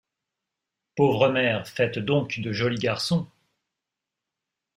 Pauvres 0.95 1.29
mères, 1.29 1.67
faites 1.67 1.99
donc 1.99 2.39
de 2.39 2.51
jolis 2.51 2.79
garçons! 2.79 3.27